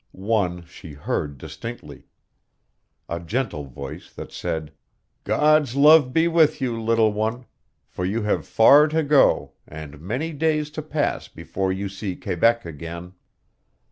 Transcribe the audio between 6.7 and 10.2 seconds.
little one, for you have far to go, and